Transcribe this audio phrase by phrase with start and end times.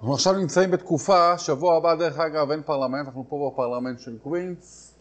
[0.00, 4.94] אנחנו עכשיו נמצאים בתקופה, שבוע הבא דרך אגב אין פרלמנט, אנחנו פה בפרלמנט של קווינס.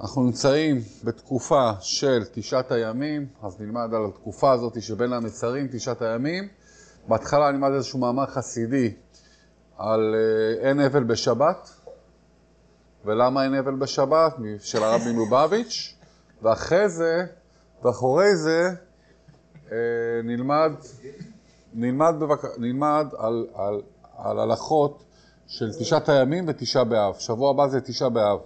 [0.00, 6.48] אנחנו נמצאים בתקופה של תשעת הימים, אז נלמד על התקופה הזאת שבין המצרים, תשעת הימים.
[7.08, 8.94] בהתחלה נלמד איזשהו מאמר חסידי
[9.78, 11.70] על אה, אין אבל בשבת,
[13.04, 15.94] ולמה אין אבל בשבת, של הרבי מלובביץ',
[16.42, 17.26] ואחרי זה,
[17.82, 18.70] ואחורי זה,
[19.72, 19.76] אה,
[20.24, 20.72] נלמד,
[21.74, 22.58] נלמד, בבק...
[22.58, 23.82] נלמד על, על,
[24.24, 25.02] על הלכות
[25.46, 27.14] של תשעת הימים ותשעה באב.
[27.18, 28.38] שבוע הבא זה תשעה באב.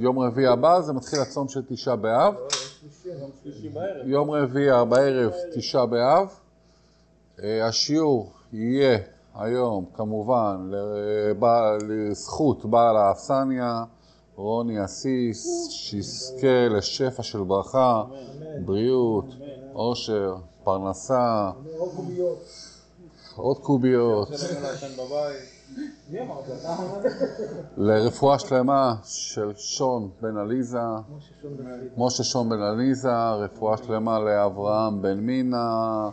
[0.00, 0.46] יום רביעי?
[0.46, 2.34] הבא זה מתחיל הצום של תשעה באב.
[4.04, 6.28] יום רביעי בערב תשעה באב.
[7.42, 8.98] אה, השיעור יהיה
[9.34, 10.70] היום כמובן
[11.88, 13.84] לזכות בעל האפסניה,
[14.36, 18.04] רוני אסיס, שיזכה לשפע של ברכה,
[18.64, 19.24] בריאות,
[19.72, 21.50] עושר, פרנסה,
[23.40, 24.28] עוד קוביות,
[27.76, 30.78] לרפואה שלמה של שון בן עליזה,
[31.96, 36.08] משה שון בן עליזה, רפואה שלמה לאברהם בן מינה.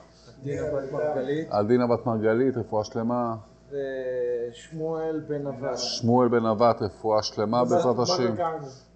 [1.49, 3.35] עדינה בת מרגלית, רפואה שלמה,
[3.71, 5.77] ושמואל בן נבט.
[5.77, 8.35] שמואל בן נבט, רפואה שלמה בעזרת השם,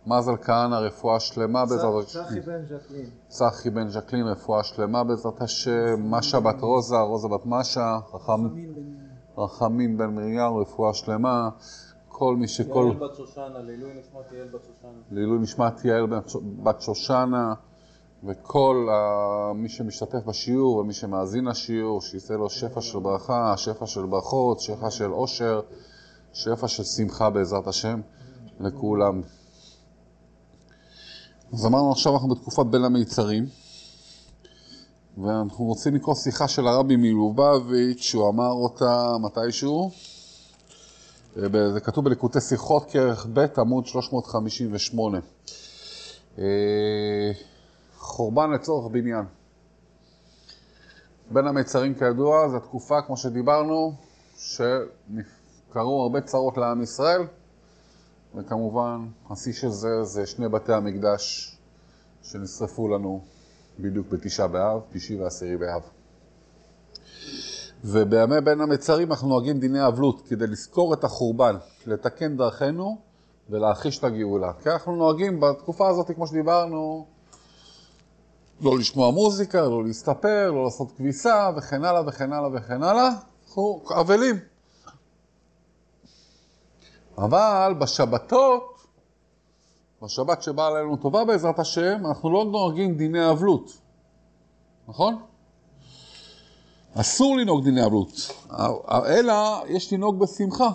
[0.08, 3.10] מזל כהנא, רפואה שלמה בעזרת השם, צחי בן ז'קלין.
[3.28, 7.98] צחי בן ז'קלין, רפואה שלמה בעזרת השם, משה בת רוזה, רוזה בת משה,
[9.38, 11.50] רחמים בן מרים, רפואה שלמה,
[12.08, 12.86] כל מי שכל...
[12.92, 14.92] יעל בת שושנה, לעילוי נשמת יעל בת שושנה.
[15.12, 16.08] לעילוי נשמת יעל
[16.64, 17.54] בת שושנה,
[18.24, 24.06] וכל ה- מי שמשתתף בשיעור ומי שמאזין לשיעור, שיעשה לו שפע של ברכה, שפע של
[24.06, 25.62] ברכות, שפע של עושר,
[26.34, 28.02] שפע של שמחה בעזרת השם
[28.60, 29.22] לכולם.
[31.54, 33.46] אז אמרנו עכשיו אנחנו בתקופת בין המיצרים,
[35.18, 39.92] ואנחנו רוצים לקרוא שיחה של הרבי מלובביץ', שהוא אמר אותה מתישהו.
[41.38, 45.20] אה, זה כתוב בליקוטי שיחות, כרך ב', עמוד 358.
[46.38, 46.44] אה,
[47.98, 49.26] חורבן לצורך בניין.
[51.32, 53.94] בין המצרים כידוע, זו תקופה, כמו שדיברנו,
[54.38, 57.22] שקרו הרבה צרות לעם ישראל,
[58.36, 61.56] וכמובן, השיא של זה זה שני בתי המקדש
[62.24, 63.22] שנשרפו לנו
[63.80, 65.82] בדיוק בתשעה באב, תשעי ועשירי באב.
[67.84, 71.56] ובימי בין המצרים אנחנו נוהגים דיני אבלות כדי לזכור את החורבן,
[71.86, 72.98] לתקן דרכינו
[73.50, 74.54] ולהחיש את הגאולה.
[74.64, 77.06] כי אנחנו נוהגים בתקופה הזאת, כמו שדיברנו,
[78.62, 83.10] לא לשמוע מוזיקה, לא להסתפר, לא לעשות כביסה וכן הלאה וכן הלאה וכן הלאה.
[83.48, 84.51] אנחנו אבלים.
[87.22, 88.88] אבל בשבתות,
[90.02, 93.72] בשבת שבאה עלינו טובה בעזרת השם, אנחנו לא נוהגים דיני אבלות,
[94.88, 95.22] נכון?
[96.96, 98.12] אסור לנהוג דיני אבלות,
[98.90, 100.70] אלא יש לנהוג בשמחה.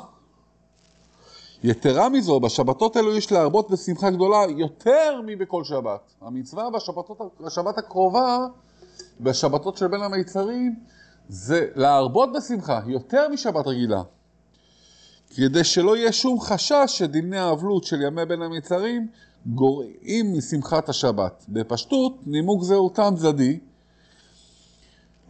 [1.63, 6.15] יתרה מזו, בשבתות אלו יש להרבות בשמחה גדולה יותר מבכל שבת.
[6.21, 8.39] המצווה בשבתות, בשבת הקרובה,
[9.21, 10.81] בשבתות של בין המיצרים,
[11.29, 14.03] זה להרבות בשמחה, יותר משבת רגילה.
[15.37, 19.09] כדי שלא יהיה שום חשש שדיני האבלות של ימי בין המיצרים
[19.47, 21.45] גורעים משמחת השבת.
[21.49, 23.59] בפשטות, נימוק זה הוא טעם צדדי,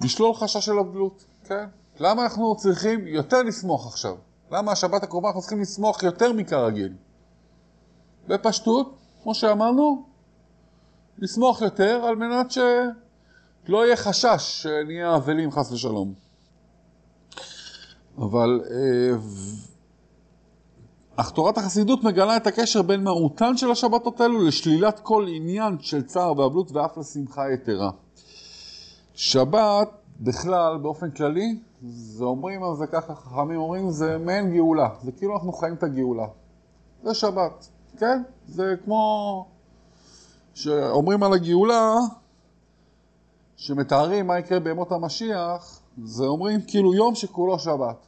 [0.03, 1.65] לשלול חשש של אבלות, כן?
[2.01, 4.17] למה אנחנו צריכים יותר לשמוח עכשיו?
[4.51, 6.93] למה השבת הקרובה אנחנו צריכים לשמוח יותר מכרגיל?
[8.29, 10.05] בפשטות, כמו שאמרנו,
[11.19, 16.15] לשמוח יותר על מנת שלא יהיה חשש שנהיה אבלים חס ושלום.
[18.19, 19.17] אבל אה,
[21.17, 26.03] אך תורת החסידות מגלה את הקשר בין מהותן של השבתות האלו לשלילת כל עניין של
[26.03, 27.91] צער ואבלות ואף לשמחה יתרה.
[29.15, 29.89] שבת
[30.21, 34.89] בכלל, באופן כללי, זה אומרים על זה ככה, חכמים אומרים, זה מעין גאולה.
[35.03, 36.27] זה כאילו אנחנו חיים את הגאולה.
[37.03, 38.23] זה שבת, כן?
[38.47, 39.47] זה כמו
[40.55, 41.95] שאומרים על הגאולה,
[43.57, 48.07] שמתארים מה יקרה בימות המשיח, זה אומרים כאילו יום שכולו שבת.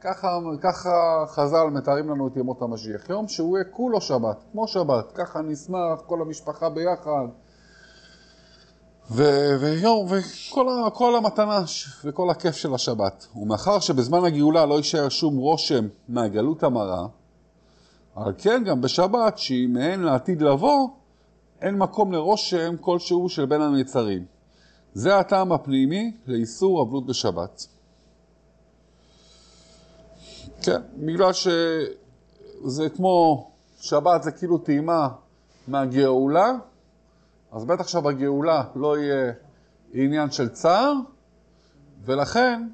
[0.00, 0.28] ככה,
[0.60, 3.10] ככה חז"ל מתארים לנו את ימות המשיח.
[3.10, 5.12] יום שהוא יהיה כולו שבת, כמו שבת.
[5.14, 7.26] ככה נשמח, כל המשפחה ביחד.
[9.10, 10.68] ו- ויום, וכל
[11.14, 11.62] ה- המתנה
[12.04, 13.26] וכל הכיף של השבת.
[13.36, 17.06] ומאחר שבזמן הגאולה לא יישאר שום רושם מהגלות המרה,
[18.16, 20.88] על כן גם בשבת, שהיא מעין לעתיד לבוא,
[21.62, 24.24] אין מקום לרושם כלשהו של בין המצרים.
[24.94, 27.66] זה הטעם הפנימי לאיסור אבלות בשבת.
[30.62, 35.08] כן, בגלל שזה כמו, שבת זה כאילו טעימה
[35.68, 36.52] מהגאולה,
[37.52, 39.32] אז בטח שבגאולה לא יהיה
[39.92, 40.92] עניין של צער,
[42.04, 42.68] ולכן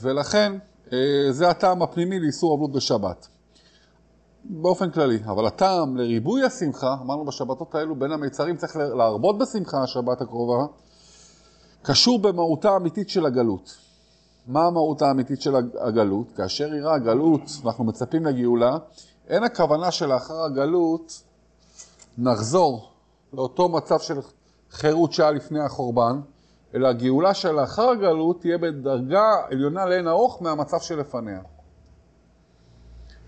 [0.00, 0.52] ולכן
[0.92, 0.98] אה,
[1.30, 3.28] זה הטעם הפנימי לאיסור אבלות בשבת.
[4.50, 5.18] באופן כללי.
[5.24, 10.66] אבל הטעם לריבוי השמחה, אמרנו בשבתות האלו, בין המיצרים צריך להרבות בשמחה השבת הקרובה,
[11.82, 13.85] קשור במהותה האמיתית של הגלות.
[14.46, 16.32] מה המהות האמיתית של הגלות?
[16.36, 18.76] כאשר יראה הגלות, ואנחנו מצפים לגאולה,
[19.28, 21.22] אין הכוונה שלאחר הגלות
[22.18, 22.90] נחזור
[23.32, 24.18] לאותו מצב של
[24.70, 26.20] חירות שהיה לפני החורבן,
[26.74, 31.40] אלא הגאולה שלאחר הגלות תהיה בדרגה עליונה לאין ארוך מהמצב שלפניה.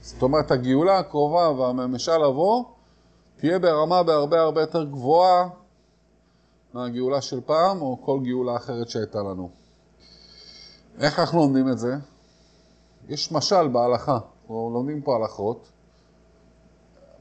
[0.00, 2.64] זאת אומרת, הגאולה הקרובה והממשה לבוא
[3.36, 5.48] תהיה ברמה בהרבה הרבה יותר גבוהה
[6.74, 9.50] מהגאולה של פעם, או כל גאולה אחרת שהייתה לנו.
[11.00, 11.94] איך אנחנו לומדים את זה?
[13.08, 15.68] יש משל בהלכה, אנחנו לומדים פה הלכות.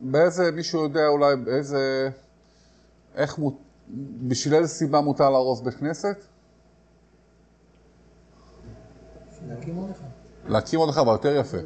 [0.02, 2.10] באיזה, מישהו יודע אולי באיזה,
[3.16, 3.40] איך,
[4.28, 6.18] בשביל איזה סיבה מותר להרוס בית כנסת?
[9.48, 10.06] להקים עוד אחד.
[10.46, 11.58] להקים עוד אחד, אבל יותר יפה.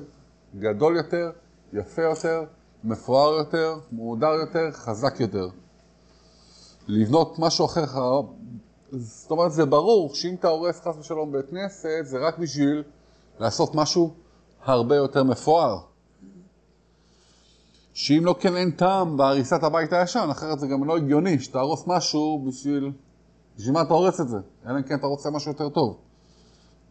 [0.60, 1.32] גדול יותר,
[1.74, 2.44] יפה יותר,
[2.84, 5.50] מפואר יותר, מהודר יותר, חזק יותר.
[6.88, 8.22] לבנות משהו אחר,
[8.92, 12.84] זאת אומרת, זה ברור שאם אתה הורס חס ושלום בית כנסת, זה רק בשביל
[13.40, 14.14] לעשות משהו
[14.64, 15.80] הרבה יותר מפואר.
[17.94, 22.44] שאם לא כן אין טעם בהריסת הבית הישן, אחרת זה גם לא הגיוני שתהרוס משהו
[22.48, 22.92] בשביל...
[23.58, 24.38] בשביל מה אתה הורס את זה?
[24.66, 25.98] אלא אם כן אתה רוצה משהו יותר טוב.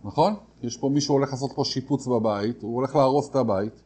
[0.05, 0.35] נכון?
[0.63, 3.83] יש פה מישהו הולך לעשות פה שיפוץ בבית, הוא הולך להרוס את הבית.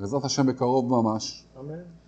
[0.00, 1.46] בעזרת השם בקרוב ממש.
[1.60, 2.01] אמן.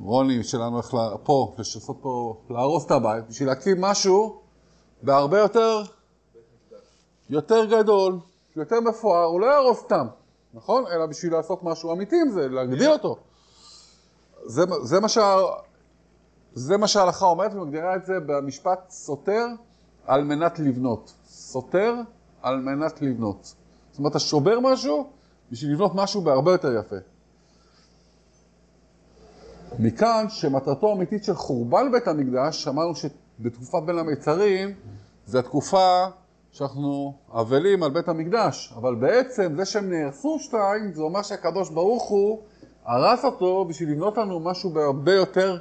[0.00, 4.40] רוני שלנו הולך פה, לעשות פה, להרוס את הבית, בשביל להקים משהו
[5.02, 5.82] בהרבה יותר,
[7.30, 8.18] יותר גדול,
[8.56, 10.06] יותר מפואר, הוא לא יהרוס סתם,
[10.54, 10.84] נכון?
[10.86, 13.16] אלא בשביל לעשות משהו אמיתי עם זה, להגדיל אותו.
[14.46, 15.36] זה, זה מה שה...
[16.54, 19.46] זה מה שההלכה אומרת ומגדירה את זה במשפט סותר
[20.06, 21.14] על מנת לבנות.
[21.24, 21.94] סותר
[22.42, 23.54] על מנת לבנות.
[23.90, 25.10] זאת אומרת, אתה שובר משהו
[25.50, 26.96] בשביל לבנות משהו בהרבה יותר יפה.
[29.78, 34.74] מכאן שמטרתו האמיתית של חורבן בית המקדש, אמרנו שבתקופת בין המיצרים,
[35.26, 36.04] זו התקופה
[36.52, 42.08] שאנחנו אבלים על בית המקדש, אבל בעצם זה שהם נהרסו שתיים, זה אומר שהקדוש ברוך
[42.08, 42.38] הוא
[42.84, 45.58] הרס אותו בשביל לבנות לנו משהו בהרבה יותר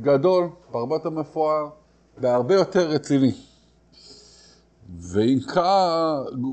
[0.00, 1.68] גדול, בהרבה יותר מפואר,
[2.18, 3.47] בהרבה יותר רציני.
[5.48, 5.60] כך,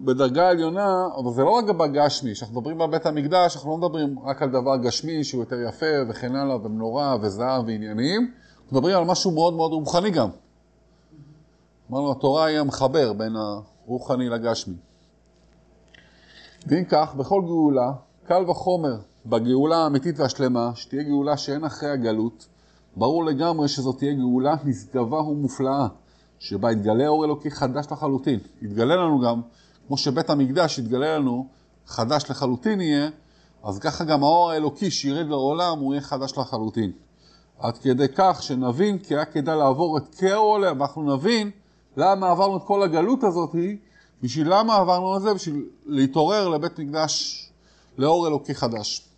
[0.06, 4.20] בדרגה עליונה, אבל זה לא רק בגשמי, כשאנחנו מדברים על בית המקדש, אנחנו לא מדברים
[4.20, 8.32] רק על דבר גשמי שהוא יותר יפה וכן הלאה, ומנורה וזהב ועניינים,
[8.64, 10.30] אנחנו מדברים על משהו מאוד מאוד רוחני גם.
[11.92, 14.76] אמרנו, התורה היא המחבר בין הרוחני לגשמי.
[16.68, 17.92] ואם כך, בכל גאולה,
[18.26, 22.48] קל וחומר, בגאולה האמיתית והשלמה, שתהיה גאולה שאין אחרי הגלות,
[22.96, 25.88] ברור לגמרי שזאת תהיה גאולה נשגבה ומופלאה.
[26.40, 28.40] שבה יתגלה אור אלוקי חדש לחלוטין.
[28.62, 29.42] יתגלה לנו גם,
[29.88, 31.48] כמו שבית המקדש יתגלה לנו
[31.86, 33.10] חדש לחלוטין יהיה,
[33.64, 36.92] אז ככה גם האור האלוקי שירד לעולם הוא יהיה חדש לחלוטין.
[37.60, 41.52] עד כדי כך שנבין כי היה כדאי לעבור את כאור עולם, ואנחנו נבין
[41.98, 43.56] למה עברנו את כל הגלות הזאת,
[44.22, 45.34] בשביל למה עברנו את זה?
[45.34, 47.46] בשביל להתעורר לבית מקדש
[47.98, 49.10] לאור אלוקי חדש.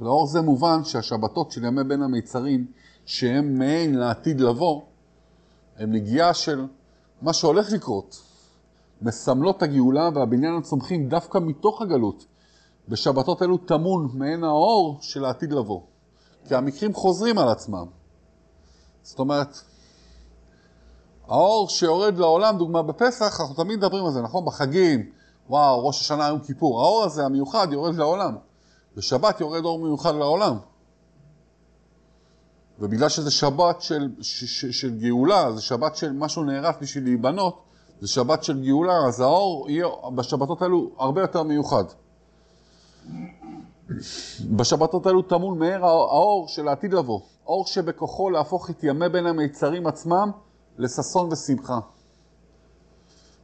[0.00, 2.66] לאור זה מובן שהשבתות של ימי בין המיצרים,
[3.06, 4.82] שהם מעין לעתיד לבוא,
[5.78, 6.66] הם נגיעה של
[7.22, 8.22] מה שהולך לקרות.
[9.02, 12.26] מסמלות הגאולה והבניין הצומחים דווקא מתוך הגלות.
[12.88, 15.80] בשבתות אלו טמון מעין האור של העתיד לבוא.
[16.48, 17.86] כי המקרים חוזרים על עצמם.
[19.02, 19.58] זאת אומרת,
[21.28, 24.44] האור שיורד לעולם, דוגמה בפסח, אנחנו תמיד מדברים על זה, נכון?
[24.44, 25.10] בחגים,
[25.48, 26.80] וואו, ראש השנה, יום כיפור.
[26.80, 28.36] האור הזה, המיוחד, יורד לעולם.
[28.96, 30.56] בשבת יורד אור מיוחד לעולם.
[32.80, 37.62] ובגלל שזה שבת של, ש, ש, של גאולה, זה שבת של משהו נערף בשביל להיבנות,
[38.00, 41.84] זה שבת של גאולה, אז האור יהיה בשבתות האלו הרבה יותר מיוחד.
[44.50, 49.86] בשבתות האלו טמון מהר האור של העתיד לבוא, אור שבכוחו להפוך את ימי בין המיצרים
[49.86, 50.30] עצמם
[50.78, 51.78] לששון ושמחה.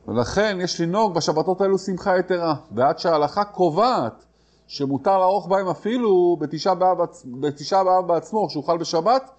[0.08, 4.24] ולכן יש לנהוג בשבתות האלו שמחה יתרה, ועד שההלכה קובעת
[4.66, 6.98] שמותר לערוך בהם אפילו בתשעה באב,
[7.40, 9.30] בתשעה באב בעצמו, שאוכל בשבת,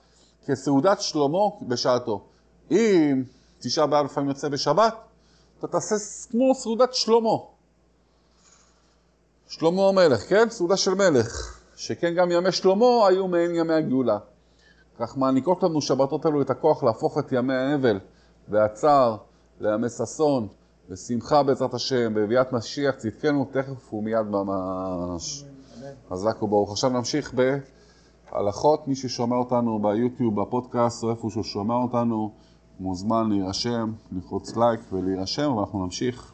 [0.45, 2.21] כסעודת שלמה בשעתו.
[2.71, 3.23] אם
[3.59, 4.95] תשעה באב לפעמים יוצא בשבת,
[5.59, 5.95] אתה תעשה
[6.31, 7.37] כמו סעודת שלמה.
[9.47, 10.49] שלמה המלך, כן?
[10.49, 11.59] סעודה של מלך.
[11.75, 14.17] שכן גם ימי שלמה היו מעין ימי הגאולה.
[14.99, 17.99] כך מעניקות לנו שבתות אלו את הכוח להפוך את ימי האבל
[18.49, 19.17] והצער
[19.61, 20.47] לימי ששון,
[20.89, 25.45] ושמחה בעזרת השם, בביאת משיח צדקנו תכף ומיד ממש.
[26.09, 26.71] חזק וברוך.
[26.71, 27.33] עכשיו נמשיך
[28.31, 32.31] בהלכות, מי ששומע אותנו ביוטיוב, בפודקאסט, או איפה שהוא שומע אותנו,
[32.79, 36.33] מוזמן להירשם, ללחוץ לייק ולהירשם, ואנחנו נמשיך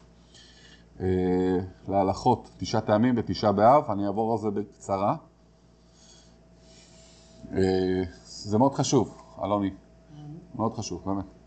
[1.00, 1.06] אה,
[1.88, 5.16] להלכות תשעת הימים ותשעה באב, אני אעבור על זה בקצרה.
[7.52, 9.70] אה, זה מאוד חשוב, אלוני,
[10.54, 11.39] מאוד חשוב, באמת.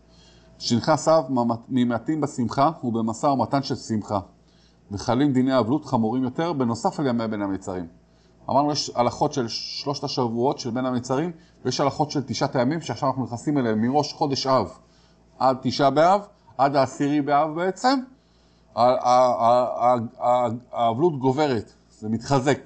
[0.58, 1.24] שנכנס אב
[1.68, 4.20] ממעטים בשמחה ובמשא ומתן של שמחה,
[4.90, 7.86] וחלים דיני אבלות חמורים יותר, בנוסף על ימי בין המצרים.
[8.50, 11.32] אמרנו, יש הלכות של שלושת השבועות של בין המצרים,
[11.64, 14.78] ויש הלכות של תשעת הימים, שעכשיו אנחנו נכנסים אליהם מראש חודש אב
[15.38, 16.20] עד תשעה באב,
[16.58, 18.00] עד העשירי באב בעצם.
[20.72, 22.58] האבלות גוברת, זה מתחזק.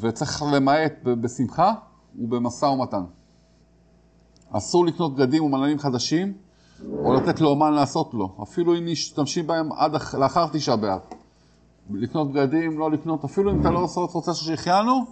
[0.00, 1.72] וצריך למעט בשמחה
[2.18, 3.04] ובמשא ומתן.
[4.56, 6.32] אסור לקנות בגדים ומנהלים חדשים,
[6.98, 11.00] או לתת לאומן לעשות לו, אפילו אם משתמשים בהם עד לאחר תשעה באב.
[11.90, 15.04] לקנות בגדים, לא לקנות, אפילו אם אתה לא רוצה שהחיינו,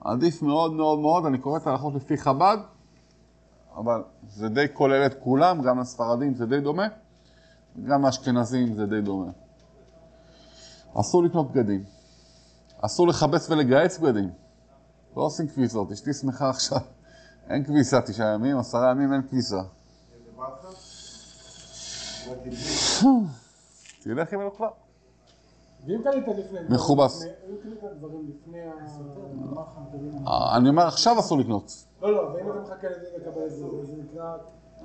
[0.00, 2.56] עדיף מאוד מאוד מאוד, אני קורא את ההלכות לפי חב"ד,
[3.76, 6.86] אבל זה די כולל את כולם, גם לספרדים זה די דומה,
[7.76, 9.30] וגם לאשכנזים זה די דומה.
[10.94, 11.84] אסור לקנות בגדים.
[12.80, 14.30] אסור לכבס ולגייס בגדים.
[15.16, 16.78] לא עושים כביסות, אשתי שמחה עכשיו.
[17.50, 19.62] אין כביסה תשעה ימים, עשרה ימים אין כביסה.
[24.02, 24.70] תלך עם אלוהים.
[25.86, 26.58] ואם קנית לפני...
[26.68, 27.22] מכובס.
[27.22, 28.58] אם קנית דברים לפני
[30.26, 31.84] אה, אני אומר, עכשיו אסור לקנות.
[32.02, 34.36] לא, לא, ואם אתה מחכה לזה לקבל את זה, זה נקרא...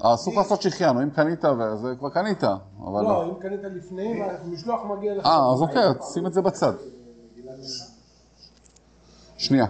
[0.02, 1.42] אסור לעשות שהחיינו, אם קנית,
[1.82, 3.26] זה כבר קנית, אבל לא.
[3.26, 5.26] אם קנית לפני, והמשלוח מגיע לך...
[5.26, 5.84] אה, אז אוקיי,
[6.14, 6.74] שים את זה בצד.
[9.38, 9.66] שנייה.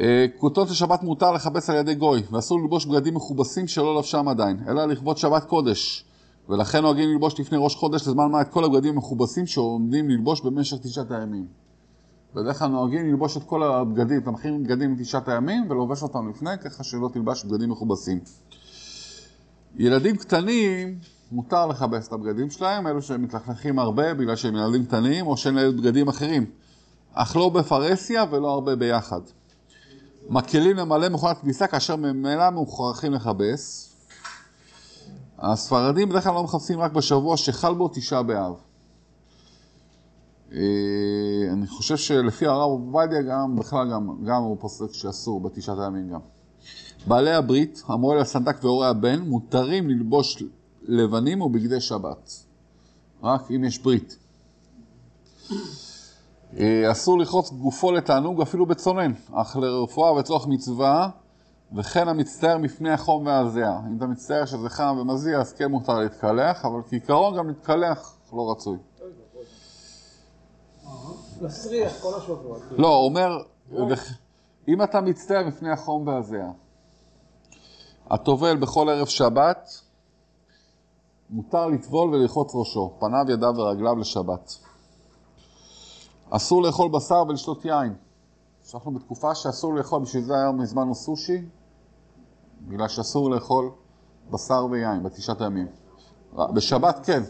[0.00, 4.56] אה, כותות לשבת מותר לכבס על ידי גוי, ואסור ללבוש בגדים מכובסים שלא לבשם עדיין,
[4.68, 6.04] אלא לכבוד שבת קודש.
[6.48, 10.76] ולכן נוהגים ללבוש לפני ראש חודש לזמן מה את כל הבגדים המכובסים שעומדים ללבוש במשך
[10.82, 11.46] תשעת הימים.
[12.34, 16.58] בדרך כלל נוהגים ללבוש את כל הבגדים, אתה מכין בגדים מתשעת הימים ולובש אותם לפני,
[16.64, 18.20] ככה שלא תלבש בגדים מכובסים.
[19.76, 20.98] ילדים קטנים,
[21.32, 25.54] מותר לכבס את הבגדים שלהם, אלו שהם מתלכלכים הרבה בגלל שהם ילדים קטנים, או שאין
[25.54, 26.46] להם בגדים אחרים.
[27.12, 29.20] אך לא בפרהסיה ולא הרבה ביחד.
[30.28, 33.92] מקלים למלא מכונת כביסה כאשר ממילא מוכרחים לכבס.
[35.38, 38.54] הספרדים בדרך כלל לא מחפשים רק בשבוע שחל בו תשעה באב.
[40.52, 40.58] אה,
[41.52, 46.20] אני חושב שלפי הרב עובדיה גם, בכלל גם, גם הוא פוסק שאסור בתשעת הימים גם.
[47.06, 50.42] בעלי הברית, המועל הסנדק והורי הבן, מותרים ללבוש
[50.82, 52.32] לבנים ובגדי שבת.
[53.22, 54.18] רק אם יש ברית.
[56.60, 61.08] אה, אסור לכרוץ גופו לתענוג אפילו בצונן, אך לרפואה וצורך מצווה,
[61.76, 63.80] וכן המצטער מפני החום והזיעה.
[63.90, 68.50] אם אתה מצטער שזה חם ומזיע, אז כן מותר להתקלח, אבל כעיקרון גם להתקלח לא
[68.50, 68.76] רצוי.
[71.40, 72.58] להסריח כל השבוע.
[72.70, 73.38] לא, הוא אומר,
[74.68, 76.50] אם אתה מצטער מפני החום והזיעה,
[78.10, 79.68] הטובל בכל ערב שבת,
[81.30, 84.65] מותר לטבול וללחוץ ראשו, פניו, ידיו ורגליו לשבת.
[86.30, 87.94] אסור לאכול בשר ולשתות יין.
[88.74, 91.44] אנחנו בתקופה שאסור לאכול, בשביל זה היום הזמנו סושי,
[92.60, 93.70] בגלל שאסור לאכול
[94.30, 95.66] בשר ויין בתשעת הימים.
[96.54, 97.22] בשבת כן,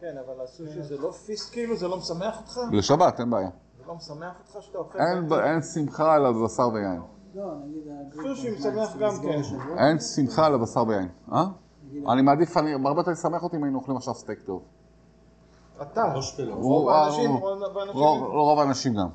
[0.00, 1.76] כן, אבל הסושי זה לא פיסט כאילו?
[1.76, 2.58] זה לא משמח אותך?
[2.72, 3.50] לשבת אין בעיה.
[3.78, 4.98] זה לא משמח אותך שאתה אוכל?
[4.98, 7.00] אין, אין שמחה אלא בבשר ויין.
[7.34, 7.52] לא.
[8.22, 9.42] סושי משמח גם כן.
[9.78, 11.08] אין שמחה אלא בשר ויין.
[11.32, 11.44] אה?
[12.12, 14.62] אני מעדיף, אני, הרבה יותר ישמח אותי אם היינו אוכלים עכשיו סטייק טוב.
[15.82, 16.02] אתה.
[16.54, 17.40] הוא- רוב האנשים, הוא-
[18.26, 18.94] רוב האנשים.
[18.94, 19.08] גם.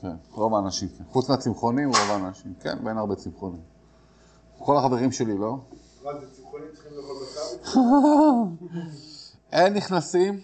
[0.00, 1.04] כן, רוב האנשים כן.
[1.10, 2.54] חוץ מהצמחונים, רוב האנשים.
[2.60, 3.60] כן, ואין הרבה צמחונים.
[4.58, 5.56] כל החברים שלי, לא?
[9.52, 10.40] אין נכנסים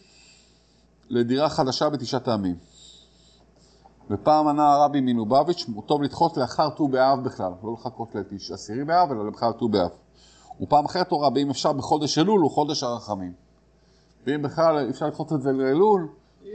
[1.09, 2.57] לדירה חדשה בתשעת הימים.
[4.11, 9.11] ופעם ענה הרבי מלובביץ', טוב לדחות לאחר ט"ו באב בכלל, לא לחכות לתש עשירי באב,
[9.13, 9.91] אלא בכלל ט"ו באב.
[10.61, 13.33] ופעם אחרת הורה, ואם אפשר בחודש אלול, הוא חודש הרחמים.
[14.27, 16.09] ואם בכלל אפשר לדחות את זה לאלול,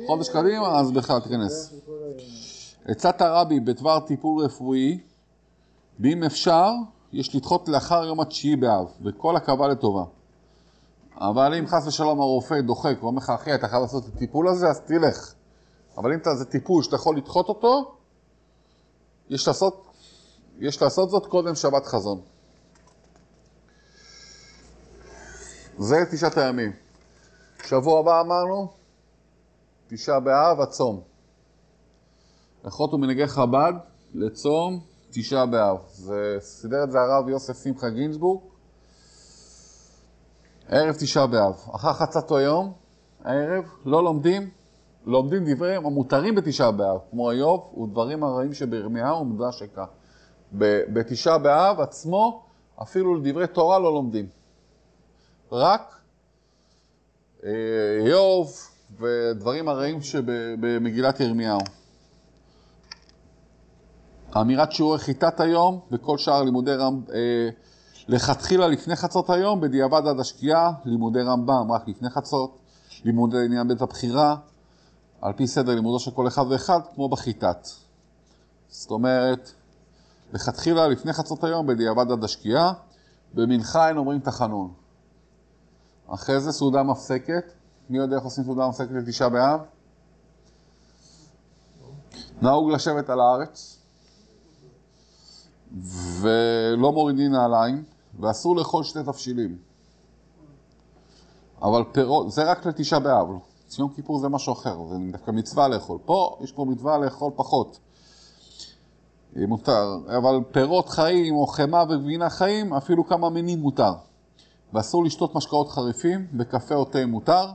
[0.07, 1.73] חודש קדימה, אז בכלל תיכנס.
[2.85, 4.99] עצת הרבי בדבר טיפול רפואי,
[5.99, 6.71] ואם אפשר,
[7.13, 10.03] יש לדחות לאחר יום התשיעי באב, וכל עכבה לטובה.
[11.17, 14.67] אבל אם חס ושלום הרופא דוחק ואומר לך, אחי, אתה חייב לעשות את הטיפול הזה,
[14.67, 15.33] אז תלך.
[15.97, 17.95] אבל אם זה טיפול שאתה יכול לדחות אותו,
[19.29, 19.87] יש לעשות,
[20.59, 22.19] יש לעשות זאת קודם שבת חזון.
[25.77, 26.88] זה תשעת הימים.
[27.65, 28.67] שבוע הבא אמרנו,
[29.87, 31.01] תשעה באב, הצום.
[32.63, 33.73] הלכות ומנהגי חב"ד
[34.13, 34.79] לצום
[35.11, 35.77] תשעה באב.
[35.87, 38.41] זה סידר את זה הרב יוסף שמחה גינזבורג.
[40.67, 41.53] ערב תשעה באב.
[41.75, 42.73] אחר חצת היום,
[43.23, 44.49] הערב, לא לומדים,
[45.05, 49.63] לומדים דברים המותרים בתשעה באב, כמו איוב ודברים הרעים שבירמיהו ומדרש.
[50.57, 52.43] ב- בתשעה באב עצמו,
[52.81, 54.27] אפילו לדברי תורה לא לומדים.
[55.51, 55.98] רק
[57.43, 58.53] איוב
[58.99, 61.59] ודברים הרעים שבמגילת ירמיהו.
[64.37, 67.49] אמירת שיעורי חיטת היום וכל שאר לימודי רמב"ם, אה,
[68.07, 72.59] לכתחילה לפני חצות היום, בדיעבד עד השקיעה, לימודי רמב"ם רק לפני חצות,
[73.05, 74.35] לימודי עניין בית הבחירה,
[75.21, 77.67] על פי סדר לימודו של כל אחד ואחד, כמו בחיטת.
[78.67, 79.51] זאת אומרת,
[80.33, 82.73] לכתחילה לפני חצות היום, בדיעבד עד השקיעה,
[83.33, 84.78] במנחה אין אומרים תחנון.
[86.13, 87.51] אחרי זה סעודה מפסקת.
[87.89, 89.59] מי יודע איך עושים סעודה מפסקת לתשעה באב?
[92.41, 93.79] נהוג לשבת על הארץ,
[96.21, 97.83] ולא מורידים נעליים,
[98.19, 99.57] ואסור לאכול שתי תבשילים.
[101.61, 103.27] אבל פירות, זה רק לתשעה באב.
[103.79, 105.97] יום כיפור זה משהו אחר, זה דווקא מצווה לאכול.
[106.05, 107.79] פה, יש פה מצווה לאכול פחות.
[109.35, 113.93] מותר, אבל פירות חיים או חמאה וגבינה חיים, אפילו כמה מינים מותר.
[114.73, 117.51] ואסור לשתות משקאות חריפים, בקפה או תה מותר.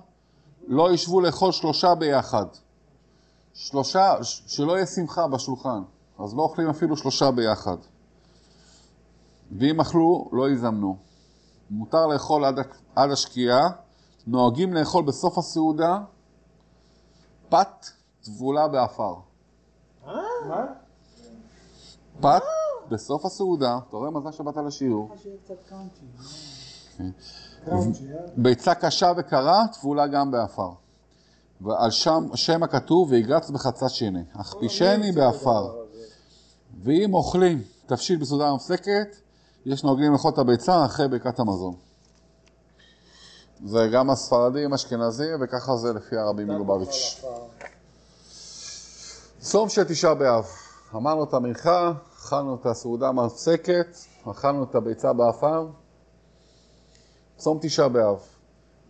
[0.66, 2.46] לא ישבו לאכול שלושה ביחד.
[3.54, 5.82] שלושה, שלא יהיה שמחה בשולחן.
[6.18, 7.76] אז לא אוכלים אפילו שלושה ביחד.
[9.58, 10.96] ואם אכלו, לא יזמנו.
[11.70, 12.58] מותר לאכול עד,
[12.96, 13.70] עד השקיעה.
[14.26, 15.98] נוהגים לאכול בסוף הסעודה
[17.48, 17.86] פת
[18.24, 19.14] טבולה באפר.
[20.48, 20.66] מה?
[22.20, 22.42] פת
[22.88, 25.10] בסוף הסעודה, אתה רואה מזל שבאת לשיעור.
[27.00, 27.06] אה?
[28.36, 30.70] ביצה קשה וקרה, טבולה גם באפר.
[31.60, 35.72] ועל שם, שם הכתוב, ויגרס בחצץ שיניי, הכפישני באפר.
[36.84, 39.16] ואם אוכלים תבשיל בסעודה מפסקת,
[39.66, 41.74] יש נוהגים לאכול את הביצה אחרי ברכת המזון.
[43.64, 47.24] זה גם הספרדים, אשכנזים, וככה זה לפי הרבי מלובביץ'.
[49.38, 50.46] צום של תשעה באב.
[50.94, 53.96] אמרנו את המנחה, אכלנו את הסעודה המפסקת,
[54.30, 55.66] אכלנו את הביצה באפר.
[57.36, 58.20] צום תשעה באב.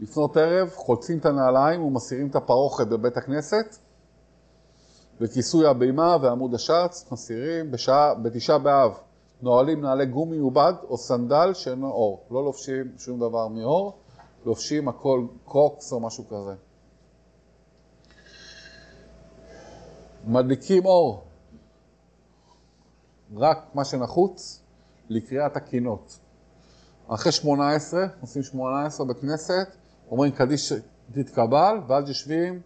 [0.00, 3.76] לפנות ערב, חולצים את הנעליים ומסירים את הפרוכת בבית הכנסת,
[5.20, 7.70] וכיסוי הבימה ועמוד השץ, מסירים.
[7.70, 8.98] בשעה, בתשעה באב
[9.42, 12.26] נועלים נעלי גומי ובד או סנדל שאינו אור.
[12.30, 13.98] לא לובשים שום דבר מאור,
[14.44, 16.54] לובשים הכל קרוקס או משהו כזה.
[20.26, 21.24] מדליקים אור,
[23.36, 24.62] רק מה שנחוץ
[25.08, 26.18] לקריאת הקינות.
[27.08, 29.76] אחרי 18, עושים 18 בכנסת,
[30.10, 30.72] אומרים קדיש
[31.12, 32.60] תתקבל, ואז יושבים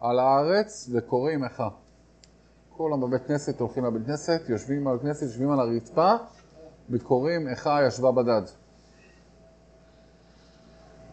[0.00, 1.68] על הארץ וקוראים איכה.
[2.76, 6.14] כולם בבית כנסת הולכים לבית כנסת, יושבים על כנסת, יושבים על הרצפה
[6.90, 8.42] וקוראים איכה ישבה בדד.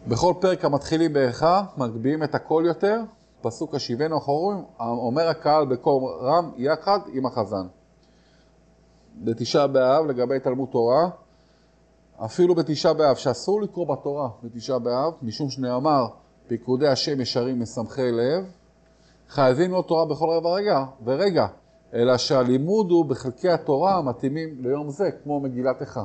[0.08, 3.00] בכל פרק המתחילים באיכה, מגביהים את הקול יותר,
[3.42, 7.66] פסוק השיבנו אחורים, אומר הקהל בקול רם יחד עם החזן.
[9.24, 11.10] בתשעה באב, לגבי תלמוד תורה,
[12.24, 16.06] אפילו בתשעה באב, שאסור לקרוא בתורה בתשעה באב, משום שנאמר,
[16.46, 18.44] פיקודי השם ישרים משמחי לב,
[19.28, 21.46] חייבים ללמוד תורה בכל רגע ורגע,
[21.94, 26.04] אלא שהלימוד הוא בחלקי התורה המתאימים ליום זה, כמו מגילת איכה.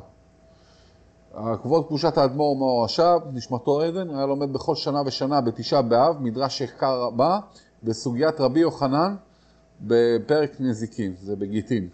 [1.61, 7.01] כבוד קדושת האדמו"ר השב, נשמתו עדן, היה לומד בכל שנה ושנה בתשעה באב, מדרש שחקר
[7.01, 7.39] רבה,
[7.83, 9.15] בסוגיית רבי יוחנן
[9.81, 11.89] בפרק נזיקין, זה בגיטין.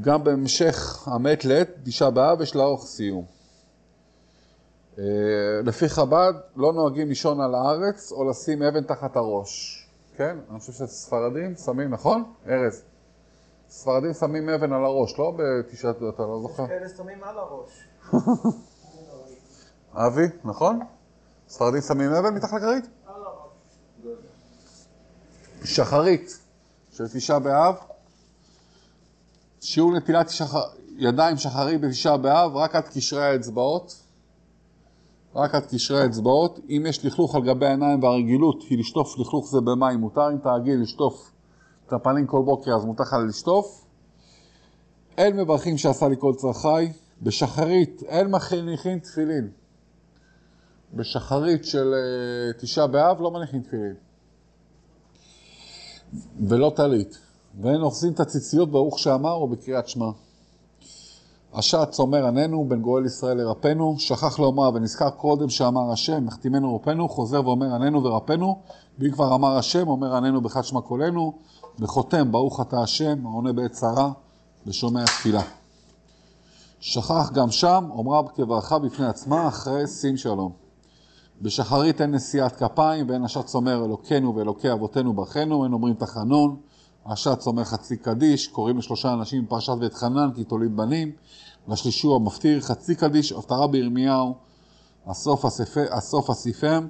[0.00, 3.24] גם בהמשך המת לעת, תשעה באב, יש לאורך סיום.
[4.98, 5.04] אה,
[5.64, 9.82] לפי חב"ד, לא נוהגים לישון על הארץ או לשים אבן תחת הראש.
[10.16, 10.38] כן?
[10.50, 12.24] אני חושב שספרדים שמים, נכון?
[12.48, 12.82] ארז.
[13.68, 16.66] ספרדים שמים אבן על הראש, לא בתשעת, אתה לא זוכר?
[16.66, 17.88] כאלה שמים על הראש.
[20.06, 20.80] אבי, נכון?
[21.48, 22.84] ספרדים שמים אבן מתחת לכרית?
[25.64, 26.38] שחרית
[26.90, 27.74] של תשעה באב,
[29.66, 30.54] שיעור נטילת שח...
[30.98, 34.02] ידיים שחרית בתשעה באב, רק עד קשרי האצבעות.
[35.34, 36.60] רק עד קשרי האצבעות.
[36.68, 40.82] אם יש לכלוך על גבי העיניים והרגילות היא לשטוף לכלוך זה במים, מותר אם תרגיל
[40.82, 41.32] לשטוף
[41.86, 43.86] את הפנים כל בוקר אז מותר לך לשטוף.
[45.18, 46.92] אין מברכים שעשה לי כל צרכיי.
[47.22, 49.50] בשחרית אין מניחים תפילין.
[50.94, 53.94] בשחרית של uh, תשעה באב לא מניחים תפילין.
[56.48, 57.25] ולא טלית.
[57.60, 60.10] ואין אוחזים את הציציות ברוך שאמר או בקריאת שמע.
[61.54, 67.08] השץ אומר עננו, בן גואל ישראל לרפאנו, שכח לומר ונזכר קודם שאמר השם, מחתימנו רפאנו,
[67.08, 68.58] חוזר ואומר עננו ורפאנו,
[68.98, 71.32] ואם כבר אמר השם, אומר עננו בחד שמע קולנו,
[71.78, 74.12] וחותם ברוך אתה השם, העונה בעת צרה,
[74.66, 75.42] ושומע תפילה.
[76.80, 80.52] שכח גם שם, אומרה כברכה בפני עצמה, אחרי שים שלום.
[81.42, 86.56] בשחרית אין נשיאת כפיים, ואין השץ אומר אלוקינו ואלוקי אבותינו ברכנו, אין אומרים תחנון,
[87.06, 91.12] השץ אומר חצי קדיש, קוראים לשלושה אנשים בפרשת ואת חנן כי תוליד בנים,
[91.68, 94.34] לשלישי הוא המפטיר, חצי קדיש, הפטרה בירמיהו,
[95.06, 96.86] הסוף, הספר, הסוף הסיפם,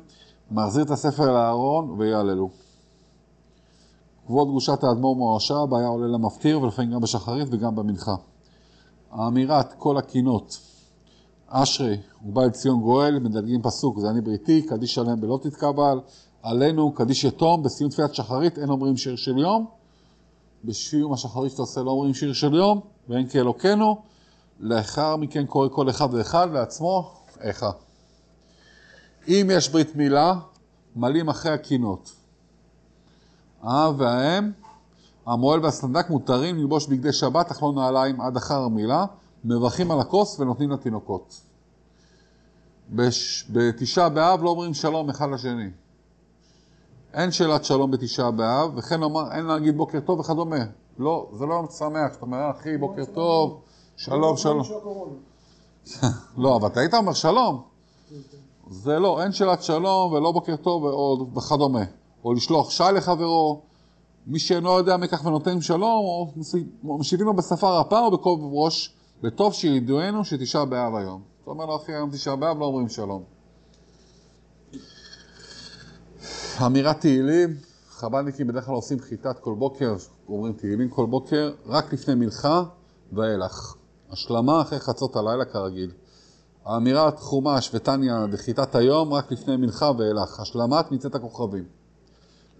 [0.50, 2.50] מחזיר את הספר לארון ויעללו.
[4.26, 8.14] כבוד גושת האדמו"ר מורשה, היה עולה למפטיר ולפעמים גם בשחרית וגם במנחה.
[9.10, 10.58] האמירת כל הקינות,
[11.48, 16.00] אשרי ובא לציון גואל, מדלגים פסוק, זה אני בריתי, קדיש שלם בלא תתקבל,
[16.42, 19.66] עלינו קדיש יתום, בסיום תפילת שחרית אין אומרים שיר של יום,
[20.66, 24.02] בסיום השחרית שאתה עושה לא אומרים שיר של יום, ואין כאלוקינו,
[24.60, 27.70] לאחר מכן קורא כל אחד ואחד לעצמו, איכה.
[29.28, 30.34] אם יש ברית מילה,
[30.96, 32.12] מלאים אחרי הקינות.
[33.62, 34.50] האב והאם,
[35.26, 39.04] המוהל והסנדק מותרים ללבוש בגדי שבת, אך לא נעליים עד אחר המילה,
[39.44, 41.40] מברכים על הכוס ונותנים לתינוקות.
[42.90, 43.46] בש...
[43.50, 45.70] בתשעה באב לא אומרים שלום אחד לשני.
[47.16, 50.64] אין שאלת שלום בתשעה באב, וכן אומר, אין להגיד בוקר טוב וכדומה.
[50.98, 53.60] לא, זה לא יום שמח, אתה אומר, אחי, בוקר טוב,
[53.96, 54.62] שלום, שלום.
[56.42, 57.62] לא, אבל אתה היית אומר שלום.
[58.70, 60.84] זה לא, אין שאלת שלום ולא בוקר טוב
[61.36, 61.84] וכדומה.
[62.24, 63.60] או לשלוח שי לחברו,
[64.26, 66.32] מי שאינו יודע מכך ונותן שלום, או
[66.98, 71.22] משיבים לו בשפה רפה או בכובד ראש, וטוב שידוענו שתשעה באב היום.
[71.42, 73.35] אתה אומר לו, אחי, היום תשעה באב, לא אומרים שלום.
[76.66, 77.56] אמירת תהילים,
[77.88, 79.96] חב"דניקים בדרך כלל עושים חיטת כל בוקר,
[80.28, 82.64] אומרים תהילים כל בוקר, רק לפני מנחה
[83.12, 83.74] ואילך.
[84.10, 85.90] השלמה אחרי חצות הלילה כרגיל.
[86.64, 90.40] האמירת חומש ותניא דחיטת היום רק לפני מנחה ואילך.
[90.40, 91.64] השלמת מצאת הכוכבים.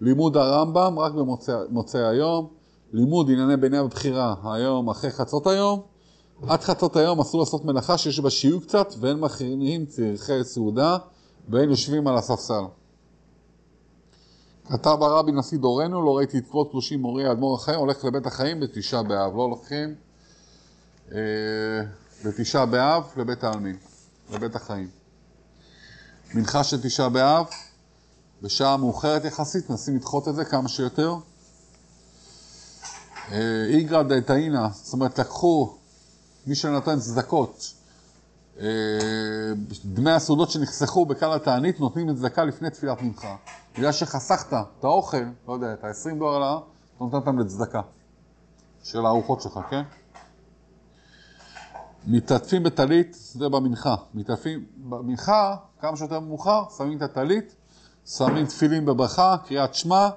[0.00, 2.48] לימוד הרמב"ם רק במוצאי היום.
[2.92, 5.80] לימוד ענייני ביני הבחירה היום אחרי חצות היום.
[6.48, 10.98] עד חצות היום אסור לעשות מלאכה שיש בה שיעור קצת ואין מכינים צרכי סעודה
[11.48, 12.62] ואין יושבים על הספסל.
[14.68, 18.60] כתב הרבי נשיא דורנו, לא ראיתי את כבוד קדושים מורי האדמו"ר החיים, הולך לבית החיים
[18.60, 19.94] בתשעה באב, לא הולכים
[21.12, 21.18] אה,
[22.24, 23.76] בתשעה באב לבית העלמין,
[24.32, 24.88] לבית החיים.
[26.34, 27.46] מנחה של תשעה באב,
[28.42, 31.14] בשעה מאוחרת יחסית, מנסים לדחות את זה כמה שיותר.
[33.32, 35.76] אה, איגרא דתאינה, זאת אומרת לקחו
[36.46, 37.72] מי שנותן צדקות,
[38.60, 38.66] אה,
[39.84, 43.36] דמי הסעודות שנחסכו בקל התענית נותנים צדקה לפני תפילת מנחה.
[43.78, 45.16] בגלל שחסכת את האוכל,
[45.48, 46.58] לא יודע, את ה-20 דולר,
[46.96, 47.80] אתה נותן אותם לצדקה
[48.82, 49.82] של הארוחות שלך, כן?
[52.06, 53.94] מתעטפים בטלית, זה במנחה.
[54.14, 57.54] מתעטפים במנחה, כמה שיותר מאוחר, שמים את הטלית,
[58.06, 60.08] שמים תפילים בברכה, קריאת שמע.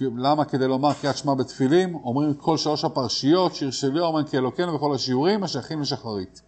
[0.00, 0.44] למה?
[0.44, 4.94] כדי לומר קריאת שמע בתפילים, אומרים כל שלוש הפרשיות, שיר של יום, אין כאלוקינו וכל
[4.94, 6.42] השיעורים, השייכים לשחרית.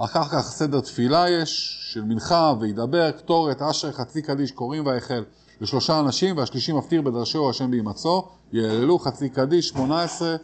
[0.00, 5.24] אחר כך סדר תפילה יש, של מנחה, וידבר, קטורת, אשר, חצי קדיש, קוראים והחל.
[5.60, 10.36] לשלושה אנשים, והשלישי מפטיר בדרשו השם בהימצאו, יעללו חצי קדיש, שמונה עשרה,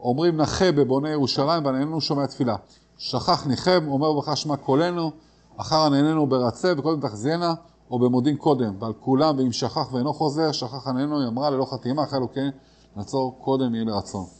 [0.00, 2.56] אומרים נחה בבוני ירושלים, והנהננו שומע תפילה.
[2.98, 5.10] שכח ניחם, אומר ברכה שמע קולנו,
[5.56, 7.54] אחר הנהננו ברצה, וקודם תחזינה,
[7.90, 12.04] או במודים קודם, ועל כולם, ואם שכח ואינו חוזר, שכח הנהננו, היא אמרה ללא חתימה,
[12.04, 12.50] אחרי אלוקינו,
[12.96, 14.39] נעצור קודם יהיה לרצון.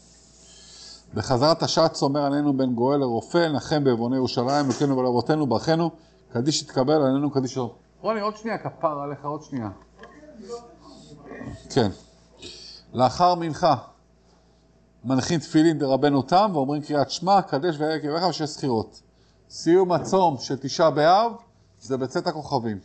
[1.15, 5.91] בחזרת השץ אומר עלינו בן גואל לרופא, נחם בעווני ירושלים, לוקנו ולאבותינו, ברכנו,
[6.33, 7.59] קדיש יתקבל עלינו קדיש.
[8.01, 9.71] רוני, עוד שנייה, כפר עליך, עוד שנייה.
[11.71, 11.91] כן.
[12.93, 13.77] לאחר מנחה,
[15.05, 19.01] מנחים תפילין דרבנו תם, ואומרים קריאת שמע, קדש והיה קריאך ושש סחירות.
[19.51, 21.33] סיום הצום של תשעה באב,
[21.81, 22.79] זה בצאת הכוכבים.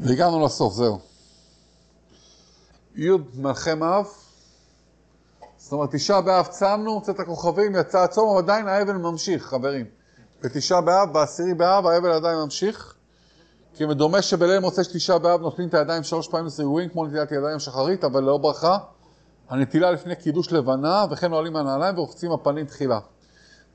[0.00, 0.98] והגענו לסוף, זהו.
[2.96, 4.06] י' מלחם אב,
[5.66, 9.86] זאת אומרת, תשעה באב צמנו, צאת הכוכבים, יצא הצום, אבל עדיין האבל ממשיך, חברים.
[10.42, 12.94] בתשעה באב, בעשירי באב, האבל עדיין ממשיך.
[13.74, 17.32] כי מדומה שבליל מוצא של תשעה באב נותנים את הידיים שלוש פעמים לסירועים, כמו נטילת
[17.32, 18.78] ידיים שחרית, אבל לא ברכה.
[19.48, 22.98] הנטילה לפני קידוש לבנה, וכן עולים מהנעליים ורוחצים הפנים תחילה.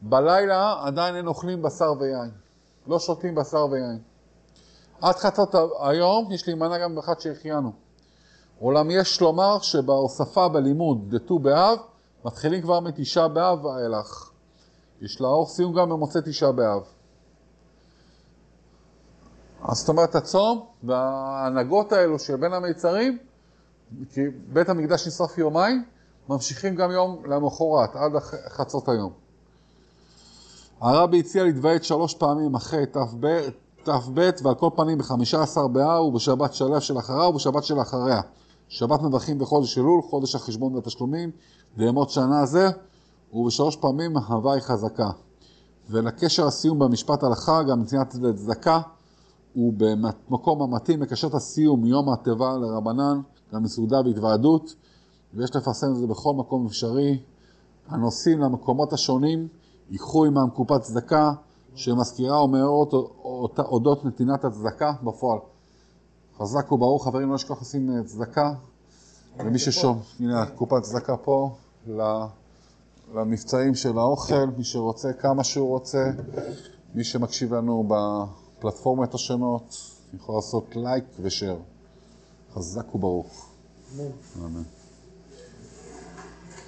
[0.02, 2.32] בלילה עדיין אין אוכלים בשר ויין.
[2.88, 4.00] לא שותים בשר ויין.
[5.02, 7.72] עד חצות היום יש להימנע גם באחד שהחיינו.
[8.62, 11.78] אולם יש לומר שבהוספה בלימוד דט"ו באב,
[12.26, 14.30] מתחילים כבר מתשעה באב ואילך.
[15.02, 16.82] יש לערוך סיום גם במוצא תשעה באב.
[19.64, 23.18] אז זאת אומרת, הצום וההנהגות האלו של בין המיצרים,
[24.14, 24.22] כי
[24.54, 25.84] בית המקדש נשרף יומיים,
[26.30, 28.12] ממשיכים גם יום למחרת, עד
[28.50, 29.14] חצות היום.
[30.82, 33.42] הרבי הציע להתוועד שלוש פעמים אחרי ת"ב,
[34.44, 38.22] ועל כל פנים בחמישה עשר באב ובשבת שלב של אחריו ובשבת של אחריה.
[38.72, 41.32] שבת מברכים בחודש אלול, חודש החשבון והתשלומים,
[41.78, 42.70] וימות שנה זה,
[43.34, 45.10] ובשלוש פעמים הוואי חזקה.
[45.90, 48.82] ולקשר הסיום במשפט הלכה, גם נתינת צדקה,
[49.56, 53.22] ובמקום המתאים לקשר את הסיום מיום התיבה לרבנן,
[53.54, 54.76] גם מסעודה והתוועדות,
[55.34, 57.20] ויש לפרסם את זה בכל מקום אפשרי.
[57.88, 59.48] הנוסעים למקומות השונים
[59.90, 61.32] ייקחו עמם קופת צדקה
[61.76, 65.40] שמזכירה או מאות אות- אודות נתינת הצדקה בפועל.
[66.42, 68.54] חזק וברוך, חברים, לא לשכוח לשים אה, צדקה.
[69.40, 71.56] למי ששום, הנה קופת צדקה פה,
[73.14, 76.12] למבצעים של האוכל, מי שרוצה, כמה שהוא רוצה.
[76.96, 79.76] מי שמקשיב לנו בפלטפורמות השונות,
[80.14, 81.58] יכול לעשות לייק ו share.
[82.54, 83.50] חזק וברוך.
[84.38, 84.64] אמן.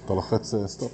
[0.06, 0.92] אתה לוחץ אה, stop.